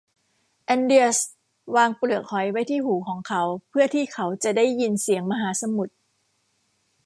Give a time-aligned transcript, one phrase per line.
[0.65, 1.19] แอนเดรียส
[1.75, 5.93] วางเปลือกหอยไว้ที่หูของเขาเพื่อที่เขาจะได้ยินเสียงมหาสมุทร